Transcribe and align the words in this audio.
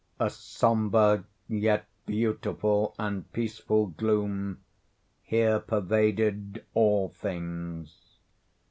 A 0.19 0.31
sombre, 0.31 1.23
yet 1.47 1.85
beautiful 2.07 2.95
and 2.97 3.31
peaceful 3.33 3.85
gloom 3.85 4.63
here 5.21 5.59
pervaded 5.59 6.65
all 6.73 7.09
things. 7.09 8.17